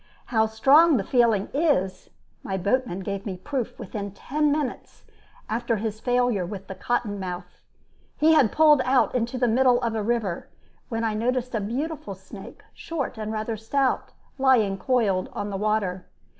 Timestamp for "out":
8.83-9.13